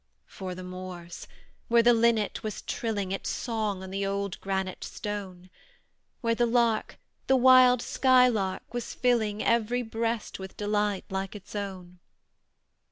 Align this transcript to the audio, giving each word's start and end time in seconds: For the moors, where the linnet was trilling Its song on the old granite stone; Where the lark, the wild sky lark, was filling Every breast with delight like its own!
For 0.25 0.55
the 0.55 0.63
moors, 0.63 1.27
where 1.67 1.83
the 1.83 1.93
linnet 1.93 2.41
was 2.41 2.63
trilling 2.63 3.11
Its 3.11 3.29
song 3.29 3.83
on 3.83 3.91
the 3.91 4.03
old 4.03 4.41
granite 4.41 4.83
stone; 4.83 5.51
Where 6.21 6.33
the 6.33 6.47
lark, 6.47 6.97
the 7.27 7.35
wild 7.35 7.83
sky 7.83 8.27
lark, 8.27 8.73
was 8.73 8.95
filling 8.95 9.43
Every 9.43 9.83
breast 9.83 10.39
with 10.39 10.57
delight 10.57 11.05
like 11.11 11.35
its 11.35 11.55
own! 11.55 11.99